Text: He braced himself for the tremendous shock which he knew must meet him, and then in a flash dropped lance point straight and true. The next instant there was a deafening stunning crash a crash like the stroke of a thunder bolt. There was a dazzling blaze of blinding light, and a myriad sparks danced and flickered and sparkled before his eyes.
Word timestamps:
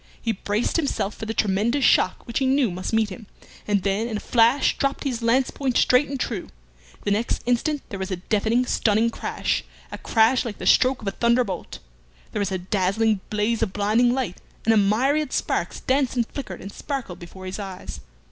He 0.19 0.31
braced 0.31 0.77
himself 0.77 1.13
for 1.13 1.27
the 1.27 1.33
tremendous 1.35 1.85
shock 1.85 2.25
which 2.25 2.39
he 2.39 2.47
knew 2.47 2.71
must 2.71 2.91
meet 2.91 3.11
him, 3.11 3.27
and 3.67 3.83
then 3.83 4.07
in 4.07 4.17
a 4.17 4.19
flash 4.19 4.75
dropped 4.75 5.05
lance 5.21 5.51
point 5.51 5.77
straight 5.77 6.09
and 6.09 6.19
true. 6.19 6.49
The 7.03 7.11
next 7.11 7.43
instant 7.45 7.83
there 7.89 7.99
was 7.99 8.09
a 8.09 8.15
deafening 8.15 8.65
stunning 8.65 9.11
crash 9.11 9.63
a 9.91 9.99
crash 9.99 10.43
like 10.43 10.57
the 10.57 10.65
stroke 10.65 11.03
of 11.03 11.07
a 11.07 11.11
thunder 11.11 11.43
bolt. 11.43 11.77
There 12.31 12.39
was 12.39 12.51
a 12.51 12.57
dazzling 12.57 13.19
blaze 13.29 13.61
of 13.61 13.73
blinding 13.73 14.11
light, 14.11 14.37
and 14.65 14.73
a 14.73 14.75
myriad 14.77 15.31
sparks 15.31 15.81
danced 15.81 16.15
and 16.15 16.25
flickered 16.25 16.61
and 16.61 16.71
sparkled 16.73 17.19
before 17.19 17.45
his 17.45 17.59
eyes. 17.59 17.99